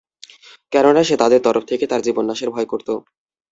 [0.71, 2.89] কেননা, সে তাদের তরফ থেকে তার জীবন নাশের ভয় করত।